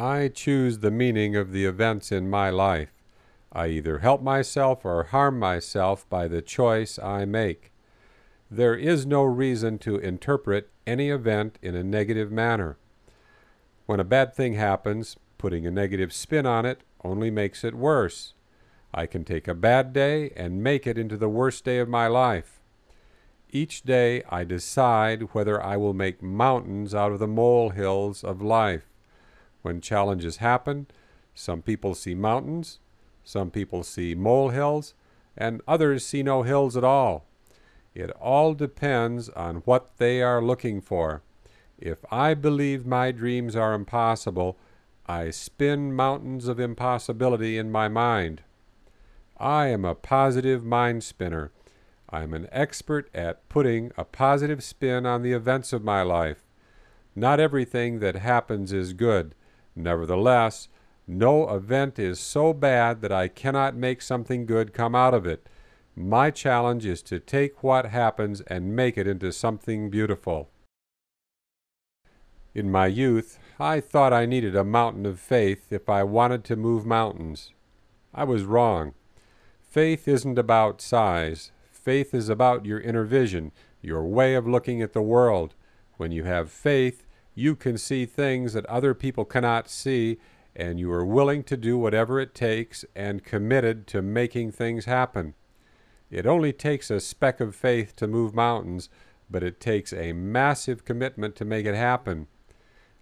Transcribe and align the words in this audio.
I 0.00 0.28
choose 0.28 0.78
the 0.78 0.90
meaning 0.90 1.36
of 1.36 1.52
the 1.52 1.66
events 1.66 2.10
in 2.10 2.30
my 2.30 2.48
life. 2.48 2.88
I 3.52 3.66
either 3.66 3.98
help 3.98 4.22
myself 4.22 4.82
or 4.82 5.04
harm 5.04 5.38
myself 5.38 6.08
by 6.08 6.26
the 6.26 6.40
choice 6.40 6.98
I 6.98 7.26
make. 7.26 7.70
There 8.50 8.74
is 8.74 9.04
no 9.04 9.24
reason 9.24 9.76
to 9.80 9.98
interpret 9.98 10.70
any 10.86 11.10
event 11.10 11.58
in 11.60 11.74
a 11.74 11.84
negative 11.84 12.32
manner. 12.32 12.78
When 13.84 14.00
a 14.00 14.04
bad 14.04 14.34
thing 14.34 14.54
happens, 14.54 15.18
putting 15.36 15.66
a 15.66 15.70
negative 15.70 16.14
spin 16.14 16.46
on 16.46 16.64
it 16.64 16.80
only 17.04 17.30
makes 17.30 17.62
it 17.62 17.74
worse. 17.74 18.32
I 18.94 19.04
can 19.04 19.22
take 19.22 19.46
a 19.46 19.54
bad 19.54 19.92
day 19.92 20.30
and 20.34 20.62
make 20.62 20.86
it 20.86 20.96
into 20.96 21.18
the 21.18 21.28
worst 21.28 21.62
day 21.62 21.78
of 21.78 21.90
my 21.90 22.06
life. 22.06 22.62
Each 23.50 23.82
day 23.82 24.22
I 24.30 24.44
decide 24.44 25.34
whether 25.34 25.62
I 25.62 25.76
will 25.76 25.92
make 25.92 26.22
mountains 26.22 26.94
out 26.94 27.12
of 27.12 27.18
the 27.18 27.28
molehills 27.28 28.24
of 28.24 28.40
life. 28.40 28.89
When 29.62 29.80
challenges 29.80 30.38
happen, 30.38 30.86
some 31.34 31.62
people 31.62 31.94
see 31.94 32.14
mountains, 32.14 32.78
some 33.24 33.50
people 33.50 33.82
see 33.82 34.14
molehills, 34.14 34.94
and 35.36 35.62
others 35.68 36.04
see 36.04 36.22
no 36.22 36.42
hills 36.42 36.76
at 36.76 36.84
all. 36.84 37.26
It 37.94 38.10
all 38.12 38.54
depends 38.54 39.28
on 39.30 39.56
what 39.58 39.96
they 39.98 40.22
are 40.22 40.42
looking 40.42 40.80
for. 40.80 41.22
If 41.78 42.04
I 42.10 42.34
believe 42.34 42.86
my 42.86 43.10
dreams 43.10 43.56
are 43.56 43.74
impossible, 43.74 44.58
I 45.06 45.30
spin 45.30 45.94
mountains 45.94 46.46
of 46.46 46.60
impossibility 46.60 47.58
in 47.58 47.72
my 47.72 47.88
mind. 47.88 48.42
I 49.38 49.68
am 49.68 49.84
a 49.84 49.94
positive 49.94 50.64
mind 50.64 51.02
spinner. 51.02 51.50
I 52.10 52.22
am 52.22 52.34
an 52.34 52.48
expert 52.52 53.08
at 53.14 53.48
putting 53.48 53.92
a 53.96 54.04
positive 54.04 54.62
spin 54.62 55.06
on 55.06 55.22
the 55.22 55.32
events 55.32 55.72
of 55.72 55.82
my 55.82 56.02
life. 56.02 56.44
Not 57.16 57.40
everything 57.40 58.00
that 58.00 58.16
happens 58.16 58.72
is 58.72 58.92
good. 58.92 59.34
Nevertheless, 59.82 60.68
no 61.06 61.48
event 61.48 61.98
is 61.98 62.20
so 62.20 62.52
bad 62.52 63.00
that 63.00 63.12
I 63.12 63.28
cannot 63.28 63.74
make 63.74 64.02
something 64.02 64.46
good 64.46 64.72
come 64.72 64.94
out 64.94 65.14
of 65.14 65.26
it. 65.26 65.48
My 65.96 66.30
challenge 66.30 66.86
is 66.86 67.02
to 67.02 67.18
take 67.18 67.62
what 67.62 67.86
happens 67.86 68.40
and 68.42 68.76
make 68.76 68.96
it 68.96 69.06
into 69.06 69.32
something 69.32 69.90
beautiful. 69.90 70.50
In 72.54 72.70
my 72.70 72.86
youth, 72.86 73.38
I 73.58 73.80
thought 73.80 74.12
I 74.12 74.26
needed 74.26 74.56
a 74.56 74.64
mountain 74.64 75.06
of 75.06 75.20
faith 75.20 75.72
if 75.72 75.88
I 75.88 76.02
wanted 76.02 76.44
to 76.44 76.56
move 76.56 76.84
mountains. 76.84 77.52
I 78.12 78.24
was 78.24 78.44
wrong. 78.44 78.94
Faith 79.60 80.08
isn't 80.08 80.38
about 80.38 80.80
size. 80.80 81.52
Faith 81.70 82.12
is 82.12 82.28
about 82.28 82.66
your 82.66 82.80
inner 82.80 83.04
vision, 83.04 83.52
your 83.82 84.02
way 84.02 84.34
of 84.34 84.46
looking 84.46 84.82
at 84.82 84.92
the 84.92 85.02
world. 85.02 85.54
When 85.96 86.12
you 86.12 86.24
have 86.24 86.50
faith, 86.50 87.06
you 87.34 87.56
can 87.56 87.78
see 87.78 88.06
things 88.06 88.52
that 88.52 88.66
other 88.66 88.94
people 88.94 89.24
cannot 89.24 89.68
see, 89.68 90.18
and 90.54 90.78
you 90.78 90.90
are 90.92 91.04
willing 91.04 91.44
to 91.44 91.56
do 91.56 91.78
whatever 91.78 92.20
it 92.20 92.34
takes 92.34 92.84
and 92.94 93.24
committed 93.24 93.86
to 93.88 94.02
making 94.02 94.52
things 94.52 94.84
happen. 94.84 95.34
It 96.10 96.26
only 96.26 96.52
takes 96.52 96.90
a 96.90 97.00
speck 97.00 97.40
of 97.40 97.54
faith 97.54 97.94
to 97.96 98.08
move 98.08 98.34
mountains, 98.34 98.88
but 99.30 99.44
it 99.44 99.60
takes 99.60 99.92
a 99.92 100.12
massive 100.12 100.84
commitment 100.84 101.36
to 101.36 101.44
make 101.44 101.66
it 101.66 101.76
happen. 101.76 102.26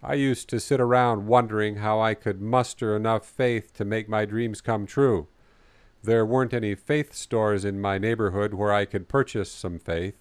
I 0.03 0.15
used 0.15 0.49
to 0.51 0.61
sit 0.61 0.81
around 0.81 1.27
wondering 1.27 1.77
how 1.77 2.01
I 2.01 2.15
could 2.15 2.41
muster 2.41 2.95
enough 2.95 3.27
faith 3.27 3.73
to 3.75 3.85
make 3.85 4.09
my 4.09 4.25
dreams 4.25 4.61
come 4.61 4.87
true. 4.87 5.27
There 6.03 6.25
weren't 6.25 6.55
any 6.55 6.75
faith 6.75 7.15
stores 7.15 7.65
in 7.65 7.81
my 7.81 7.99
neighborhood 7.99 8.55
where 8.55 8.73
I 8.73 8.85
could 8.85 9.09
purchase 9.09 9.51
some 9.51 9.79
faith. 9.79 10.15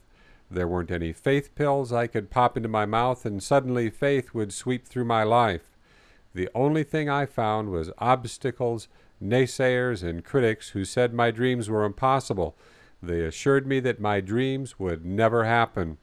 There 0.50 0.68
weren't 0.68 0.92
any 0.92 1.12
faith 1.12 1.54
pills 1.56 1.92
I 1.92 2.08
could 2.08 2.30
pop 2.30 2.56
into 2.56 2.70
my 2.70 2.86
mouth 2.86 3.26
and 3.26 3.44
suddenly 3.44 3.90
faith 3.90 4.34
would 4.34 4.54
sweep 4.54 4.88
through 4.88 5.06
my 5.06 5.24
life. 5.24 5.78
The 6.34 6.50
only 6.56 6.84
thing 6.84 7.10
I 7.10 7.26
found 7.26 7.70
was 7.70 7.92
obstacles, 7.98 8.88
naysayers, 9.22 10.04
and 10.04 10.24
critics 10.24 10.70
who 10.70 10.86
said 10.86 11.14
my 11.14 11.32
dreams 11.32 11.70
were 11.70 11.84
impossible. 11.84 12.56
They 13.02 13.22
assured 13.22 13.68
me 13.68 13.80
that 13.82 14.00
my 14.00 14.22
dreams 14.22 14.80
would 14.80 15.06
never 15.06 15.46
happen. 15.46 15.98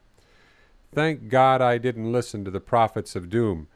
Thank 0.92 1.28
God 1.28 1.60
I 1.60 1.78
didn't 1.78 2.12
listen 2.12 2.44
to 2.44 2.50
the 2.50 2.60
prophets 2.60 3.16
of 3.16 3.30
doom. 3.30 3.69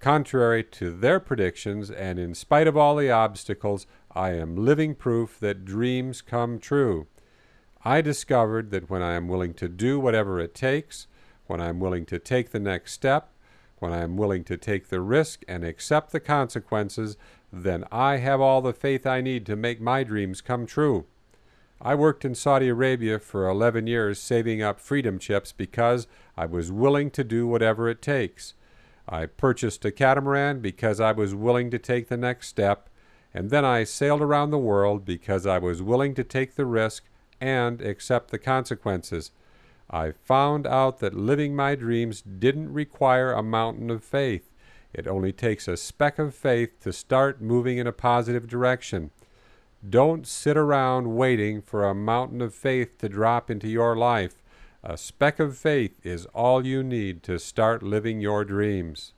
Contrary 0.00 0.62
to 0.62 0.90
their 0.90 1.20
predictions, 1.20 1.90
and 1.90 2.18
in 2.18 2.34
spite 2.34 2.66
of 2.66 2.76
all 2.76 2.96
the 2.96 3.10
obstacles, 3.10 3.86
I 4.14 4.30
am 4.30 4.56
living 4.56 4.94
proof 4.94 5.38
that 5.40 5.64
dreams 5.64 6.22
come 6.22 6.58
true. 6.58 7.06
I 7.86 8.00
discovered 8.00 8.72
that 8.72 8.90
when 8.90 9.00
I 9.00 9.12
am 9.12 9.28
willing 9.28 9.54
to 9.54 9.68
do 9.68 10.00
whatever 10.00 10.40
it 10.40 10.56
takes, 10.56 11.06
when 11.46 11.60
I 11.60 11.68
am 11.68 11.78
willing 11.78 12.04
to 12.06 12.18
take 12.18 12.50
the 12.50 12.58
next 12.58 12.94
step, 12.94 13.30
when 13.78 13.92
I 13.92 13.98
am 13.98 14.16
willing 14.16 14.42
to 14.42 14.56
take 14.56 14.88
the 14.88 15.00
risk 15.00 15.44
and 15.46 15.62
accept 15.62 16.10
the 16.10 16.18
consequences, 16.18 17.16
then 17.52 17.84
I 17.92 18.16
have 18.16 18.40
all 18.40 18.60
the 18.60 18.72
faith 18.72 19.06
I 19.06 19.20
need 19.20 19.46
to 19.46 19.54
make 19.54 19.80
my 19.80 20.02
dreams 20.02 20.40
come 20.40 20.66
true. 20.66 21.06
I 21.80 21.94
worked 21.94 22.24
in 22.24 22.34
Saudi 22.34 22.66
Arabia 22.66 23.20
for 23.20 23.46
11 23.46 23.86
years 23.86 24.18
saving 24.18 24.62
up 24.62 24.80
freedom 24.80 25.20
chips 25.20 25.52
because 25.52 26.08
I 26.36 26.46
was 26.46 26.72
willing 26.72 27.12
to 27.12 27.22
do 27.22 27.46
whatever 27.46 27.88
it 27.88 28.02
takes. 28.02 28.54
I 29.08 29.26
purchased 29.26 29.84
a 29.84 29.92
catamaran 29.92 30.58
because 30.58 30.98
I 30.98 31.12
was 31.12 31.36
willing 31.36 31.70
to 31.70 31.78
take 31.78 32.08
the 32.08 32.16
next 32.16 32.48
step, 32.48 32.88
and 33.32 33.50
then 33.50 33.64
I 33.64 33.84
sailed 33.84 34.22
around 34.22 34.50
the 34.50 34.58
world 34.58 35.04
because 35.04 35.46
I 35.46 35.58
was 35.58 35.80
willing 35.80 36.16
to 36.16 36.24
take 36.24 36.56
the 36.56 36.66
risk 36.66 37.04
and 37.40 37.80
accept 37.80 38.30
the 38.30 38.38
consequences. 38.38 39.30
I 39.90 40.12
found 40.24 40.66
out 40.66 40.98
that 41.00 41.14
living 41.14 41.54
my 41.54 41.74
dreams 41.74 42.22
didn't 42.22 42.72
require 42.72 43.32
a 43.32 43.42
mountain 43.42 43.90
of 43.90 44.02
faith. 44.02 44.50
It 44.92 45.06
only 45.06 45.32
takes 45.32 45.68
a 45.68 45.76
speck 45.76 46.18
of 46.18 46.34
faith 46.34 46.80
to 46.80 46.92
start 46.92 47.40
moving 47.40 47.78
in 47.78 47.86
a 47.86 47.92
positive 47.92 48.48
direction. 48.48 49.10
Don't 49.88 50.26
sit 50.26 50.56
around 50.56 51.14
waiting 51.14 51.62
for 51.62 51.84
a 51.84 51.94
mountain 51.94 52.40
of 52.40 52.54
faith 52.54 52.98
to 52.98 53.08
drop 53.08 53.50
into 53.50 53.68
your 53.68 53.94
life. 53.94 54.42
A 54.82 54.96
speck 54.96 55.38
of 55.38 55.56
faith 55.58 55.94
is 56.04 56.26
all 56.26 56.64
you 56.64 56.82
need 56.82 57.22
to 57.24 57.38
start 57.38 57.82
living 57.82 58.20
your 58.20 58.44
dreams. 58.44 59.12